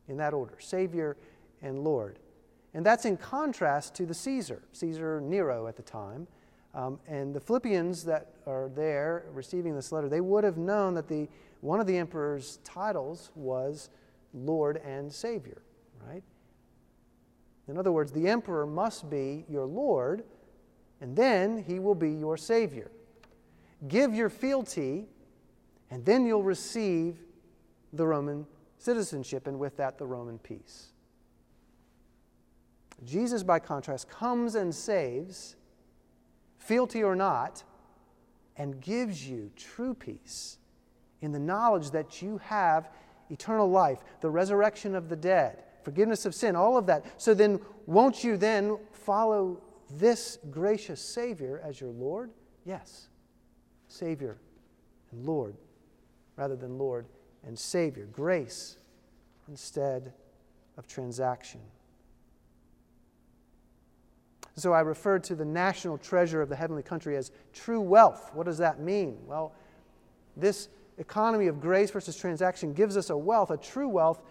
in 0.08 0.16
that 0.18 0.34
order 0.34 0.56
Savior 0.58 1.16
and 1.62 1.78
Lord. 1.78 2.18
And 2.74 2.84
that's 2.84 3.04
in 3.04 3.16
contrast 3.16 3.94
to 3.96 4.06
the 4.06 4.14
Caesar, 4.14 4.62
Caesar 4.72 5.20
Nero 5.20 5.66
at 5.66 5.76
the 5.76 5.82
time. 5.82 6.26
Um, 6.74 6.98
and 7.06 7.32
the 7.32 7.40
Philippians 7.40 8.02
that 8.04 8.32
are 8.46 8.68
there 8.68 9.26
receiving 9.32 9.76
this 9.76 9.92
letter, 9.92 10.08
they 10.08 10.20
would 10.20 10.42
have 10.42 10.56
known 10.56 10.94
that 10.94 11.06
the, 11.06 11.28
one 11.60 11.78
of 11.78 11.86
the 11.86 11.96
emperor's 11.96 12.58
titles 12.64 13.30
was 13.36 13.90
Lord 14.32 14.78
and 14.78 15.12
Savior, 15.12 15.62
right? 16.04 16.22
In 17.68 17.78
other 17.78 17.92
words, 17.92 18.10
the 18.10 18.28
emperor 18.28 18.66
must 18.66 19.08
be 19.08 19.44
your 19.48 19.66
Lord, 19.66 20.24
and 21.00 21.14
then 21.16 21.62
he 21.62 21.78
will 21.78 21.94
be 21.94 22.10
your 22.10 22.36
Savior. 22.36 22.90
Give 23.86 24.12
your 24.12 24.28
fealty, 24.28 25.06
and 25.90 26.04
then 26.04 26.26
you'll 26.26 26.42
receive 26.42 27.18
the 27.96 28.06
Roman 28.06 28.46
citizenship, 28.78 29.46
and 29.46 29.58
with 29.58 29.76
that, 29.76 29.98
the 29.98 30.06
Roman 30.06 30.38
peace. 30.38 30.88
Jesus, 33.04 33.42
by 33.42 33.58
contrast, 33.58 34.08
comes 34.08 34.54
and 34.54 34.74
saves, 34.74 35.56
fealty 36.58 37.02
or 37.02 37.16
not, 37.16 37.64
and 38.56 38.80
gives 38.80 39.28
you 39.28 39.50
true 39.56 39.94
peace 39.94 40.58
in 41.20 41.32
the 41.32 41.38
knowledge 41.38 41.90
that 41.90 42.22
you 42.22 42.38
have 42.38 42.90
eternal 43.30 43.68
life, 43.68 44.00
the 44.20 44.30
resurrection 44.30 44.94
of 44.94 45.08
the 45.08 45.16
dead, 45.16 45.62
forgiveness 45.82 46.26
of 46.26 46.34
sin, 46.34 46.54
all 46.54 46.76
of 46.76 46.86
that. 46.86 47.04
So 47.16 47.34
then, 47.34 47.60
won't 47.86 48.22
you 48.22 48.36
then 48.36 48.78
follow 48.92 49.60
this 49.90 50.38
gracious 50.50 51.00
Savior 51.00 51.60
as 51.64 51.80
your 51.80 51.90
Lord? 51.90 52.30
Yes, 52.64 53.08
Savior 53.88 54.38
and 55.10 55.24
Lord, 55.26 55.56
rather 56.36 56.56
than 56.56 56.78
Lord 56.78 57.06
and 57.46 57.58
Savior, 57.58 58.06
grace 58.06 58.76
instead 59.48 60.12
of 60.76 60.86
transaction. 60.86 61.60
So 64.56 64.72
I 64.72 64.80
referred 64.80 65.24
to 65.24 65.34
the 65.34 65.44
national 65.44 65.98
treasure 65.98 66.40
of 66.40 66.48
the 66.48 66.56
heavenly 66.56 66.82
country 66.82 67.16
as 67.16 67.32
true 67.52 67.80
wealth. 67.80 68.30
What 68.34 68.46
does 68.46 68.58
that 68.58 68.80
mean? 68.80 69.18
Well, 69.26 69.52
this 70.36 70.68
economy 70.98 71.48
of 71.48 71.60
grace 71.60 71.90
versus 71.90 72.16
transaction 72.16 72.72
gives 72.72 72.96
us 72.96 73.10
a 73.10 73.16
wealth, 73.16 73.50
a 73.50 73.56
true 73.56 73.88
wealth, 73.88 74.22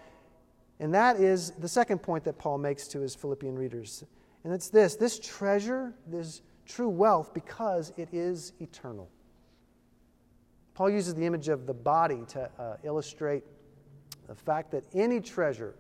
and 0.80 0.94
that 0.94 1.18
is 1.18 1.52
the 1.60 1.68
second 1.68 2.00
point 2.00 2.24
that 2.24 2.38
Paul 2.38 2.58
makes 2.58 2.88
to 2.90 3.00
his 3.00 3.16
Philippian 3.16 3.58
readers. 3.58 4.04
And 4.44 4.54
it's 4.54 4.70
this 4.70 4.96
this 4.96 5.20
treasure, 5.20 5.94
this 6.08 6.42
true 6.66 6.90
wealth, 6.90 7.34
because 7.34 7.92
it 7.98 8.10
is 8.12 8.54
eternal. 8.60 9.10
Paul 10.74 10.90
uses 10.90 11.14
the 11.16 11.26
image 11.26 11.50
of 11.50 11.66
the 11.68 11.74
body 11.74 12.24
to 12.30 12.50
uh, 12.60 12.78
illustrate 12.84 13.44
the 14.28 14.36
fact 14.36 14.72
that 14.72 14.84
any 14.94 15.20
treasure 15.20 15.76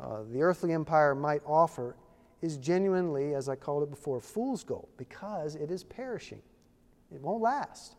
uh, 0.00 0.22
the 0.30 0.42
earthly 0.42 0.72
empire 0.72 1.14
might 1.14 1.42
offer 1.44 1.96
is 2.40 2.56
genuinely, 2.56 3.34
as 3.34 3.48
I 3.48 3.56
called 3.56 3.82
it 3.82 3.90
before, 3.90 4.20
fool's 4.20 4.64
gold 4.64 4.88
because 4.96 5.56
it 5.56 5.70
is 5.70 5.84
perishing. 5.84 6.40
It 7.12 7.20
won't 7.20 7.42
last. 7.42 7.96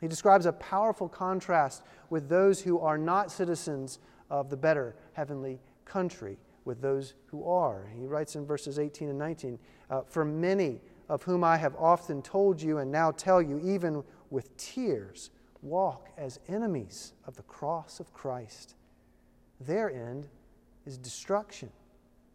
He 0.00 0.08
describes 0.08 0.46
a 0.46 0.52
powerful 0.52 1.08
contrast 1.08 1.82
with 2.10 2.28
those 2.28 2.60
who 2.60 2.78
are 2.80 2.98
not 2.98 3.32
citizens 3.32 3.98
of 4.30 4.50
the 4.50 4.56
better 4.56 4.94
heavenly 5.14 5.60
country, 5.84 6.38
with 6.64 6.80
those 6.80 7.14
who 7.26 7.48
are. 7.48 7.90
He 7.96 8.06
writes 8.06 8.36
in 8.36 8.46
verses 8.46 8.78
18 8.78 9.08
and 9.08 9.18
19 9.18 9.58
uh, 9.90 10.02
For 10.02 10.24
many 10.24 10.80
of 11.08 11.22
whom 11.22 11.44
I 11.44 11.56
have 11.56 11.74
often 11.76 12.22
told 12.22 12.60
you 12.60 12.78
and 12.78 12.90
now 12.90 13.10
tell 13.10 13.42
you, 13.42 13.60
even 13.62 14.02
with 14.34 14.54
tears, 14.56 15.30
walk 15.62 16.10
as 16.18 16.40
enemies 16.48 17.14
of 17.24 17.36
the 17.36 17.42
cross 17.44 18.00
of 18.00 18.12
Christ. 18.12 18.74
Their 19.60 19.88
end 19.90 20.26
is 20.84 20.98
destruction. 20.98 21.70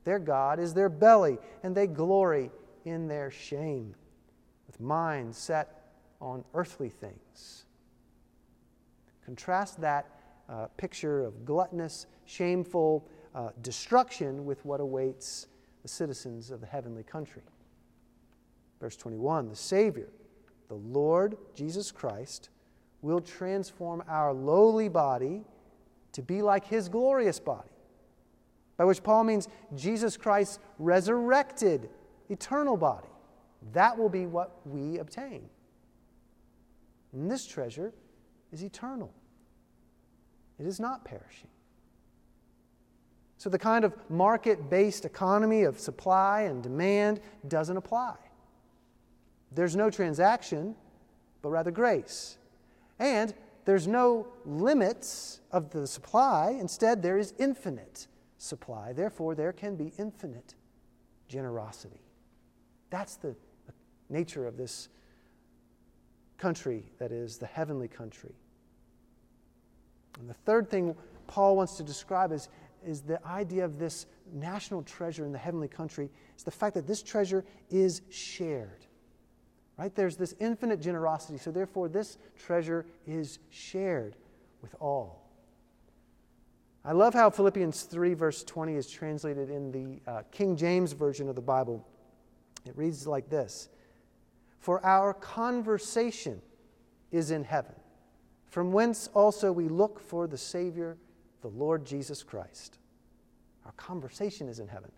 Their 0.06 0.18
God 0.18 0.60
is 0.60 0.74
their 0.74 0.88
belly, 0.88 1.38
and 1.62 1.76
they 1.76 1.86
glory 1.86 2.52
in 2.86 3.10
their 3.10 3.30
shame, 3.30 3.94
with 4.66 4.80
minds 4.80 5.38
set 5.38 5.92
on 6.22 6.46
earthly 6.54 6.90
things. 6.90 7.66
Contrast 9.26 9.82
that 9.82 10.08
uh, 10.48 10.68
picture 10.78 11.22
of 11.22 11.46
gluttonous, 11.46 12.08
shameful 12.26 13.06
uh, 13.36 13.50
destruction 13.62 14.46
with 14.46 14.64
what 14.66 14.80
awaits 14.80 15.48
the 15.84 15.90
citizens 15.90 16.50
of 16.50 16.62
the 16.62 16.68
heavenly 16.68 17.04
country. 17.04 17.44
Verse 18.80 18.96
21 18.96 19.50
The 19.50 19.56
Savior 19.56 20.08
the 20.70 20.76
Lord 20.76 21.36
Jesus 21.56 21.92
Christ 21.92 22.50
will 23.02 23.20
transform 23.20 24.04
our 24.08 24.34
lowly 24.34 24.88
body 24.88 25.44
to 26.14 26.22
be 26.22 26.42
like 26.42 26.66
his 26.66 26.88
glorious 26.88 27.40
body. 27.40 27.70
By 28.78 28.86
which 28.86 29.04
Paul 29.04 29.26
means 29.26 29.50
Jesus 29.76 30.16
Christ's 30.16 30.60
resurrected 30.78 31.90
eternal 32.30 32.78
body. 32.78 33.10
That 33.74 33.98
will 33.98 34.10
be 34.10 34.26
what 34.26 34.66
we 34.66 35.00
obtain. 35.00 35.50
And 37.12 37.30
this 37.30 37.46
treasure 37.46 37.94
is 38.52 38.64
eternal, 38.64 39.12
it 40.60 40.66
is 40.66 40.80
not 40.80 41.04
perishing. 41.04 41.50
So, 43.38 43.50
the 43.50 43.60
kind 43.60 43.86
of 43.86 43.94
market 44.10 44.70
based 44.70 45.06
economy 45.06 45.64
of 45.64 45.80
supply 45.80 46.42
and 46.42 46.62
demand 46.62 47.22
doesn't 47.48 47.78
apply. 47.78 48.16
There's 49.52 49.76
no 49.76 49.90
transaction, 49.90 50.76
but 51.42 51.50
rather 51.50 51.72
grace. 51.72 52.38
And 53.00 53.34
there's 53.66 53.88
no 53.88 54.28
limits 54.46 55.42
of 55.52 55.70
the 55.70 55.86
supply. 55.88 56.58
Instead, 56.60 57.02
there 57.02 57.18
is 57.18 57.34
infinite 57.40 58.08
supply. 58.38 58.94
Therefore, 58.94 59.36
there 59.36 59.54
can 59.54 59.76
be 59.76 59.94
infinite 59.98 60.56
generosity. 61.28 62.02
That's 62.90 63.16
the 63.16 63.36
nature 64.10 64.48
of 64.48 64.58
this 64.58 64.90
country 66.38 66.86
that 66.98 67.12
is 67.12 67.38
the 67.38 67.46
heavenly 67.46 67.88
country. 67.88 68.34
And 70.20 70.30
the 70.30 70.34
third 70.34 70.70
thing 70.70 70.96
Paul 71.28 71.56
wants 71.56 71.78
to 71.78 71.84
describe 71.84 72.32
is, 72.32 72.50
is 72.86 73.02
the 73.02 73.24
idea 73.26 73.64
of 73.64 73.78
this 73.78 74.08
national 74.34 74.84
treasure 74.84 75.26
in 75.26 75.32
the 75.32 75.38
heavenly 75.38 75.68
country 75.68 76.10
is 76.36 76.44
the 76.44 76.52
fact 76.52 76.74
that 76.76 76.88
this 76.88 77.04
treasure 77.04 77.46
is 77.70 78.02
shared. 78.10 78.86
Right? 79.80 79.96
There's 79.96 80.18
this 80.18 80.36
infinite 80.42 80.82
generosity, 80.82 81.38
so 81.38 81.52
therefore, 81.52 81.88
this 81.88 82.18
treasure 82.38 82.86
is 83.08 83.40
shared 83.50 84.18
with 84.62 84.76
all. 84.82 85.26
I 86.84 86.92
love 86.92 87.14
how 87.14 87.30
Philippians 87.30 87.84
3, 87.84 88.14
verse 88.14 88.44
20 88.44 88.76
is 88.76 88.90
translated 88.90 89.50
in 89.50 89.72
the 89.72 90.12
uh, 90.12 90.24
King 90.32 90.58
James 90.58 90.92
Version 90.92 91.30
of 91.30 91.36
the 91.36 91.42
Bible. 91.42 91.88
It 92.66 92.78
reads 92.78 93.08
like 93.08 93.30
this 93.30 93.70
For 94.60 94.86
our 94.86 95.14
conversation 95.14 96.42
is 97.10 97.32
in 97.32 97.46
heaven, 97.46 97.76
from 98.50 98.74
whence 98.74 99.10
also 99.14 99.50
we 99.54 99.70
look 99.70 100.02
for 100.02 100.28
the 100.28 100.38
Savior, 100.38 100.98
the 101.42 101.48
Lord 101.48 101.86
Jesus 101.86 102.22
Christ. 102.22 102.80
Our 103.66 103.72
conversation 103.74 104.50
is 104.50 104.60
in 104.60 104.68
heaven. 104.68 104.92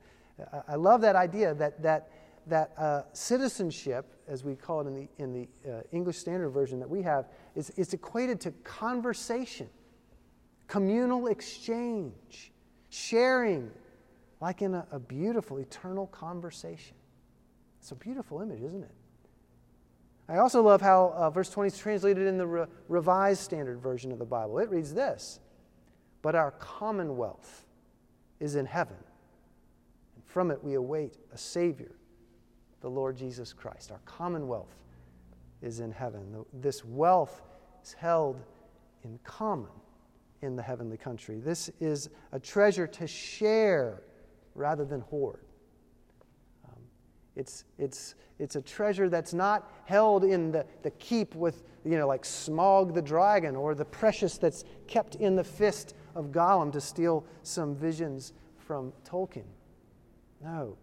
I 0.67 0.73
love 0.73 1.01
that 1.01 1.15
idea 1.15 1.53
that, 1.53 1.83
that, 1.83 2.09
that 2.51 2.74
uh, 2.77 3.03
citizenship, 3.13 4.13
as 4.27 4.43
we 4.43 4.55
call 4.55 4.81
it 4.81 4.88
in 4.88 4.96
the, 4.96 5.08
in 5.17 5.34
the 5.34 5.70
uh, 5.70 5.81
English 5.91 6.17
Standard 6.17 6.50
Version 6.50 6.79
that 6.79 6.89
we 6.89 7.01
have, 7.01 7.25
is, 7.55 7.70
is 7.72 7.93
equated 7.93 8.39
to 8.41 8.51
conversation 8.63 9.67
communal 10.67 11.27
exchange, 11.27 12.53
sharing, 12.89 13.70
like 14.39 14.62
in 14.62 14.74
a, 14.74 14.88
a 14.93 15.00
beautiful 15.00 15.58
eternal 15.58 16.08
conversation. 16.08 16.96
It's 17.79 17.91
a 17.91 17.96
beautiful 17.96 18.41
image, 18.41 18.62
isn't 18.62 18.84
it? 18.84 18.96
I 20.29 20.38
also 20.38 20.62
love 20.62 20.79
how 20.79 21.13
uh, 21.13 21.29
verse 21.29 21.50
20 21.50 21.67
is 21.67 21.77
translated 21.77 22.25
in 22.25 22.38
the 22.38 22.48
Re- 22.48 22.65
Revised 22.88 23.41
Standard 23.41 23.81
Version 23.81 24.13
of 24.13 24.20
the 24.20 24.25
Bible. 24.25 24.60
It 24.60 24.70
reads 24.70 24.93
this 24.93 25.41
But 26.22 26.36
our 26.36 26.51
commonwealth 26.51 27.65
is 28.39 28.55
in 28.55 28.65
heaven, 28.65 28.96
and 30.15 30.24
from 30.24 30.51
it 30.51 30.63
we 30.63 30.75
await 30.75 31.17
a 31.34 31.38
Savior, 31.38 31.96
the 32.81 32.89
Lord 32.89 33.15
Jesus 33.15 33.53
Christ. 33.53 33.91
Our 33.91 34.01
commonwealth 34.05 34.75
is 35.61 35.79
in 35.79 35.91
heaven. 35.91 36.45
This 36.53 36.83
wealth 36.83 37.41
is 37.83 37.93
held 37.93 38.41
in 39.03 39.19
common 39.23 39.71
in 40.41 40.55
the 40.55 40.63
heavenly 40.63 40.97
country. 40.97 41.38
This 41.39 41.69
is 41.79 42.09
a 42.31 42.39
treasure 42.39 42.88
to 42.88 43.07
share 43.07 44.01
rather 44.55 44.83
than 44.83 45.01
hoard. 45.01 45.41
Um, 46.65 46.81
it's, 47.35 47.65
it's, 47.77 48.15
it's 48.39 48.55
a 48.55 48.61
treasure 48.61 49.07
that's 49.07 49.33
not 49.33 49.71
held 49.85 50.23
in 50.23 50.51
the, 50.51 50.65
the 50.81 50.91
keep 50.91 51.35
with, 51.35 51.63
you 51.85 51.97
know, 51.97 52.07
like 52.07 52.23
Smaug 52.23 52.93
the 52.93 53.01
dragon 53.01 53.55
or 53.55 53.75
the 53.75 53.85
precious 53.85 54.38
that's 54.38 54.63
kept 54.88 55.15
in 55.15 55.35
the 55.35 55.43
fist 55.43 55.93
of 56.15 56.31
Gollum 56.31 56.71
to 56.73 56.81
steal 56.81 57.23
some 57.43 57.75
visions 57.75 58.33
from 58.57 58.91
Tolkien. 59.05 59.45
No. 60.43 60.75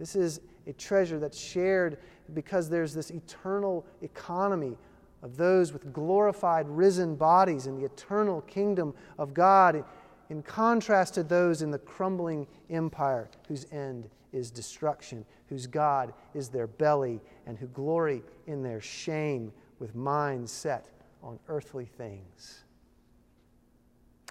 This 0.00 0.16
is 0.16 0.40
a 0.66 0.72
treasure 0.72 1.18
that's 1.18 1.38
shared 1.38 1.98
because 2.32 2.70
there's 2.70 2.94
this 2.94 3.10
eternal 3.10 3.84
economy 4.00 4.78
of 5.22 5.36
those 5.36 5.74
with 5.74 5.92
glorified, 5.92 6.66
risen 6.68 7.14
bodies 7.14 7.66
in 7.66 7.78
the 7.78 7.84
eternal 7.84 8.40
kingdom 8.42 8.94
of 9.18 9.34
God, 9.34 9.84
in 10.30 10.42
contrast 10.42 11.14
to 11.14 11.22
those 11.22 11.60
in 11.60 11.70
the 11.70 11.78
crumbling 11.78 12.46
empire 12.70 13.28
whose 13.46 13.66
end 13.70 14.08
is 14.32 14.50
destruction, 14.50 15.26
whose 15.50 15.66
God 15.66 16.14
is 16.32 16.48
their 16.48 16.66
belly, 16.66 17.20
and 17.46 17.58
who 17.58 17.66
glory 17.66 18.22
in 18.46 18.62
their 18.62 18.80
shame 18.80 19.52
with 19.80 19.94
minds 19.94 20.50
set 20.50 20.86
on 21.22 21.38
earthly 21.48 21.84
things. 21.84 22.64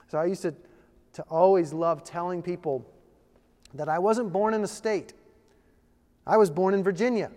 So 0.07 0.17
I 0.17 0.25
used 0.25 0.41
to, 0.41 0.55
to 1.13 1.21
always 1.23 1.73
love 1.73 2.03
telling 2.03 2.41
people 2.41 2.89
that 3.75 3.87
I 3.87 3.99
wasn't 3.99 4.33
born 4.33 4.55
in 4.55 4.63
a 4.63 4.67
state, 4.67 5.13
I 6.25 6.37
was 6.37 6.49
born 6.49 6.73
in 6.73 6.83
Virginia. 6.83 7.31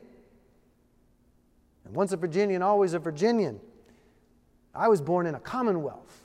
And 1.84 1.94
once 1.94 2.12
a 2.12 2.16
Virginian, 2.16 2.62
always 2.62 2.94
a 2.94 2.98
Virginian. 2.98 3.60
I 4.74 4.88
was 4.88 5.00
born 5.00 5.26
in 5.26 5.34
a 5.34 5.40
commonwealth. 5.40 6.22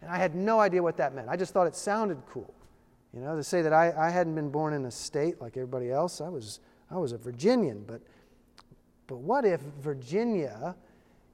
And 0.00 0.10
I 0.10 0.16
had 0.16 0.34
no 0.34 0.60
idea 0.60 0.82
what 0.82 0.96
that 0.98 1.14
meant. 1.14 1.28
I 1.28 1.36
just 1.36 1.52
thought 1.52 1.66
it 1.66 1.74
sounded 1.74 2.22
cool. 2.30 2.54
You 3.12 3.20
know, 3.20 3.36
to 3.36 3.42
say 3.42 3.62
that 3.62 3.72
I, 3.72 3.92
I 3.96 4.10
hadn't 4.10 4.34
been 4.34 4.50
born 4.50 4.74
in 4.74 4.84
a 4.84 4.90
state 4.90 5.40
like 5.40 5.56
everybody 5.56 5.90
else, 5.90 6.20
I 6.20 6.28
was, 6.28 6.60
I 6.90 6.96
was 6.96 7.12
a 7.12 7.18
Virginian. 7.18 7.84
But, 7.86 8.00
but 9.06 9.18
what 9.18 9.44
if 9.44 9.60
Virginia 9.80 10.76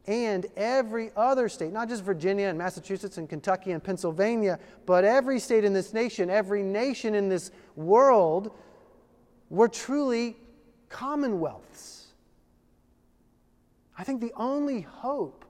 and 0.07 0.47
every 0.57 1.11
other 1.17 1.49
state, 1.49 1.73
not 1.73 1.89
just 1.89 2.05
Virginia 2.05 2.49
and 2.49 2.59
Massachusetts 2.59 3.19
and 3.19 3.29
Kentucky 3.29 3.73
and 3.73 3.83
Pennsylvania, 3.83 4.59
but 4.87 5.05
every 5.05 5.39
state 5.41 5.65
in 5.65 5.73
this 5.73 5.93
nation, 5.93 6.31
every 6.31 6.63
nation 6.63 7.15
in 7.15 7.29
this 7.29 7.51
world, 7.75 8.53
were 9.51 9.69
truly 9.69 10.37
commonwealths? 10.89 12.07
I 13.97 14.05
think 14.05 14.21
the 14.21 14.33
only 14.37 14.81
hope 14.81 15.45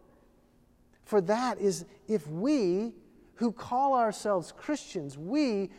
for 1.05 1.21
that 1.23 1.59
is 1.59 1.85
if 2.09 2.27
we, 2.29 2.93
who 3.35 3.53
call 3.53 3.95
ourselves 3.95 4.53
Christians, 4.53 5.17
we 5.17 5.71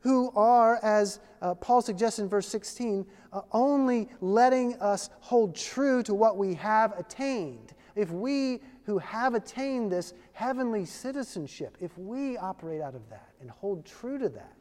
who 0.00 0.30
are, 0.36 0.78
as 0.82 1.20
uh, 1.42 1.54
Paul 1.54 1.82
suggests 1.82 2.18
in 2.18 2.28
verse 2.28 2.46
16, 2.48 3.04
uh, 3.32 3.40
only 3.52 4.08
letting 4.20 4.74
us 4.80 5.10
hold 5.20 5.56
true 5.56 6.02
to 6.04 6.14
what 6.14 6.36
we 6.36 6.54
have 6.54 6.96
attained. 6.98 7.72
If 7.96 8.10
we 8.10 8.60
who 8.84 8.98
have 8.98 9.34
attained 9.34 9.90
this 9.90 10.14
heavenly 10.32 10.84
citizenship, 10.84 11.76
if 11.80 11.96
we 11.98 12.36
operate 12.36 12.80
out 12.80 12.94
of 12.94 13.08
that 13.10 13.30
and 13.40 13.50
hold 13.50 13.84
true 13.84 14.18
to 14.18 14.28
that, 14.28 14.56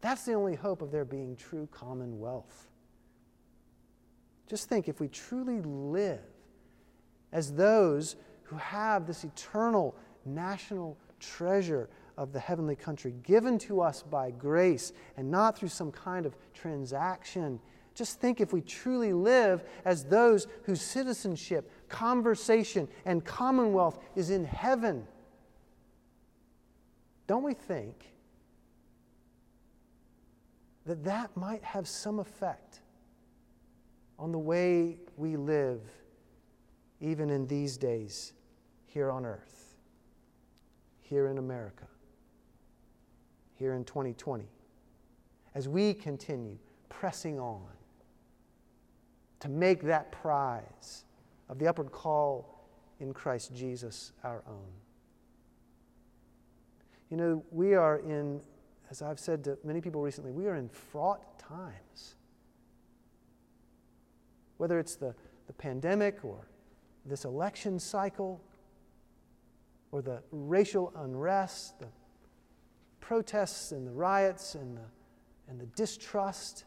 that's 0.00 0.24
the 0.24 0.34
only 0.34 0.54
hope 0.54 0.82
of 0.82 0.90
there 0.90 1.04
being 1.04 1.36
true 1.36 1.68
commonwealth. 1.72 2.68
Just 4.48 4.68
think 4.68 4.88
if 4.88 5.00
we 5.00 5.08
truly 5.08 5.60
live 5.60 6.20
as 7.32 7.52
those 7.52 8.16
who 8.44 8.56
have 8.56 9.06
this 9.06 9.24
eternal 9.24 9.94
national 10.24 10.96
treasure 11.20 11.88
of 12.16 12.32
the 12.32 12.40
heavenly 12.40 12.76
country 12.76 13.14
given 13.22 13.58
to 13.58 13.80
us 13.80 14.02
by 14.02 14.30
grace 14.30 14.92
and 15.16 15.30
not 15.30 15.56
through 15.56 15.68
some 15.68 15.92
kind 15.92 16.26
of 16.26 16.36
transaction. 16.54 17.60
Just 17.94 18.20
think 18.20 18.40
if 18.40 18.52
we 18.52 18.60
truly 18.60 19.12
live 19.12 19.64
as 19.84 20.04
those 20.04 20.46
whose 20.64 20.80
citizenship, 20.80 21.70
conversation, 21.88 22.88
and 23.04 23.24
commonwealth 23.24 23.98
is 24.16 24.30
in 24.30 24.44
heaven. 24.44 25.06
Don't 27.26 27.42
we 27.42 27.54
think 27.54 27.94
that 30.88 31.04
that 31.04 31.36
might 31.36 31.62
have 31.62 31.86
some 31.86 32.18
effect 32.18 32.80
on 34.18 34.32
the 34.32 34.38
way 34.38 34.96
we 35.18 35.36
live 35.36 35.82
even 37.02 37.28
in 37.28 37.46
these 37.46 37.76
days 37.76 38.32
here 38.86 39.10
on 39.10 39.26
earth, 39.26 39.76
here 41.02 41.26
in 41.26 41.36
America, 41.36 41.86
here 43.54 43.74
in 43.74 43.84
2020, 43.84 44.46
as 45.54 45.68
we 45.68 45.92
continue 45.92 46.56
pressing 46.88 47.38
on 47.38 47.60
to 49.40 49.50
make 49.50 49.82
that 49.82 50.10
prize 50.10 51.04
of 51.50 51.58
the 51.58 51.66
upward 51.66 51.92
call 51.92 52.64
in 52.98 53.12
Christ 53.12 53.54
Jesus 53.54 54.12
our 54.24 54.42
own. 54.48 54.72
You 57.10 57.18
know, 57.18 57.44
we 57.50 57.74
are 57.74 57.98
in, 57.98 58.40
as 58.90 59.02
I've 59.02 59.20
said 59.20 59.44
to 59.44 59.58
many 59.64 59.80
people 59.80 60.00
recently, 60.02 60.32
we 60.32 60.46
are 60.46 60.56
in 60.56 60.68
fraught 60.68 61.38
times. 61.38 62.14
Whether 64.56 64.78
it's 64.78 64.96
the, 64.96 65.14
the 65.46 65.52
pandemic 65.52 66.24
or 66.24 66.48
this 67.04 67.24
election 67.24 67.78
cycle 67.78 68.40
or 69.92 70.02
the 70.02 70.22
racial 70.30 70.92
unrest, 70.96 71.78
the 71.80 71.88
protests 73.00 73.72
and 73.72 73.86
the 73.86 73.92
riots 73.92 74.54
and 74.54 74.76
the, 74.76 74.84
and 75.48 75.60
the 75.60 75.66
distrust 75.66 76.64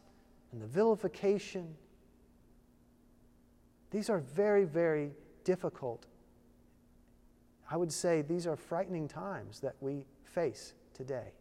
and 0.51 0.61
the 0.61 0.67
vilification. 0.67 1.75
These 3.91 4.09
are 4.09 4.19
very, 4.19 4.63
very 4.63 5.11
difficult. 5.43 6.05
I 7.69 7.77
would 7.77 7.91
say 7.91 8.21
these 8.21 8.47
are 8.47 8.55
frightening 8.55 9.07
times 9.07 9.59
that 9.61 9.75
we 9.79 10.05
face 10.23 10.73
today. 10.93 11.33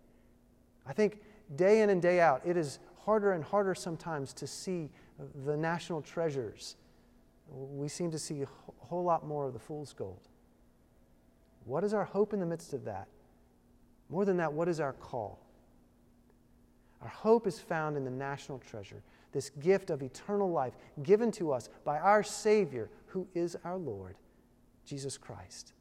I 0.86 0.92
think 0.92 1.20
day 1.56 1.82
in 1.82 1.90
and 1.90 2.00
day 2.00 2.20
out, 2.20 2.42
it 2.44 2.56
is 2.56 2.78
harder 3.04 3.32
and 3.32 3.42
harder 3.42 3.74
sometimes 3.74 4.32
to 4.34 4.46
see 4.46 4.90
the 5.44 5.56
national 5.56 6.02
treasures. 6.02 6.76
We 7.48 7.88
seem 7.88 8.10
to 8.10 8.18
see 8.18 8.42
a 8.42 8.48
whole 8.78 9.04
lot 9.04 9.26
more 9.26 9.46
of 9.46 9.52
the 9.52 9.58
fool's 9.58 9.92
gold. 9.92 10.28
What 11.64 11.84
is 11.84 11.94
our 11.94 12.04
hope 12.04 12.32
in 12.32 12.40
the 12.40 12.46
midst 12.46 12.72
of 12.72 12.84
that? 12.84 13.08
More 14.08 14.24
than 14.24 14.36
that, 14.38 14.52
what 14.52 14.68
is 14.68 14.80
our 14.80 14.92
call? 14.92 15.40
Our 17.02 17.08
hope 17.08 17.46
is 17.46 17.58
found 17.58 17.96
in 17.96 18.04
the 18.04 18.10
national 18.10 18.58
treasure, 18.58 19.02
this 19.32 19.50
gift 19.50 19.90
of 19.90 20.02
eternal 20.02 20.50
life 20.50 20.74
given 21.02 21.30
to 21.32 21.52
us 21.52 21.68
by 21.84 21.98
our 21.98 22.22
Savior, 22.22 22.90
who 23.06 23.26
is 23.34 23.56
our 23.64 23.76
Lord, 23.76 24.16
Jesus 24.84 25.16
Christ. 25.16 25.72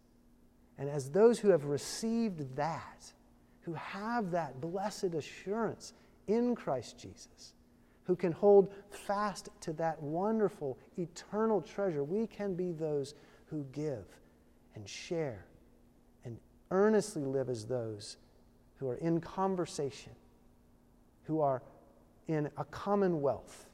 And 0.77 0.89
as 0.89 1.09
those 1.09 1.39
who 1.39 1.49
have 1.49 1.65
received 1.65 2.55
that, 2.55 3.13
who 3.61 3.73
have 3.73 4.31
that 4.31 4.59
blessed 4.61 5.13
assurance 5.15 5.93
in 6.27 6.55
Christ 6.55 6.97
Jesus, 6.97 7.53
who 8.03 8.15
can 8.15 8.31
hold 8.31 8.73
fast 8.89 9.49
to 9.61 9.73
that 9.73 10.01
wonderful 10.01 10.77
eternal 10.97 11.61
treasure, 11.61 12.03
we 12.03 12.27
can 12.27 12.55
be 12.55 12.71
those 12.71 13.15
who 13.45 13.65
give 13.71 14.05
and 14.75 14.87
share 14.87 15.45
and 16.23 16.37
earnestly 16.71 17.25
live 17.25 17.49
as 17.49 17.65
those 17.65 18.17
who 18.77 18.87
are 18.87 18.95
in 18.95 19.19
conversation, 19.19 20.13
who 21.23 21.41
are 21.41 21.61
in 22.27 22.49
a 22.57 22.65
commonwealth 22.65 23.65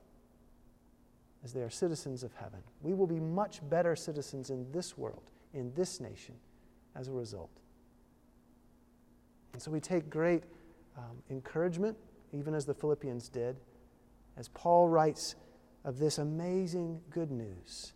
as 1.43 1.53
they 1.53 1.61
are 1.61 1.69
citizens 1.69 2.23
of 2.23 2.33
heaven. 2.33 2.59
We 2.81 2.93
will 2.93 3.05
be 3.05 3.19
much 3.19 3.61
better 3.69 3.95
citizens 3.95 4.49
in 4.49 4.65
this 4.71 4.97
world, 4.97 5.29
in 5.53 5.71
this 5.75 5.99
nation, 5.99 6.35
as 6.95 7.07
a 7.07 7.11
result. 7.11 7.51
And 9.55 9.61
so 9.61 9.71
we 9.71 9.79
take 9.79 10.09
great 10.09 10.43
um, 10.97 11.23
encouragement, 11.31 11.95
even 12.33 12.53
as 12.53 12.65
the 12.65 12.73
Philippians 12.73 13.29
did, 13.29 13.55
as 14.35 14.49
Paul 14.49 14.89
writes 14.89 15.35
of 15.85 15.97
this 15.97 16.17
amazing 16.17 16.99
good 17.09 17.31
news. 17.31 17.93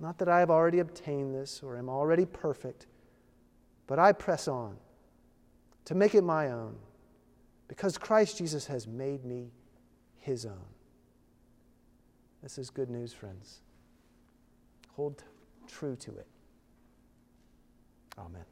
Not 0.00 0.16
that 0.16 0.28
I 0.30 0.40
have 0.40 0.48
already 0.48 0.78
obtained 0.78 1.34
this 1.34 1.60
or 1.62 1.76
am 1.76 1.90
already 1.90 2.24
perfect, 2.24 2.86
but 3.86 3.98
I 3.98 4.12
press 4.12 4.48
on 4.48 4.78
to 5.84 5.94
make 5.94 6.14
it 6.14 6.24
my 6.24 6.50
own 6.50 6.76
because 7.68 7.98
Christ 7.98 8.38
Jesus 8.38 8.66
has 8.68 8.86
made 8.86 9.26
me 9.26 9.50
his 10.16 10.46
own. 10.46 10.64
This 12.42 12.56
is 12.56 12.70
good 12.70 12.88
news, 12.88 13.12
friends. 13.12 13.60
Hold 14.96 15.24
true 15.66 15.96
to 15.96 16.10
it. 16.12 16.26
Amen. 18.16 18.46